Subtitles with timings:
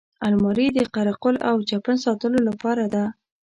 [0.27, 3.03] الماري د قره قل او چپن ساتلو لپاره ده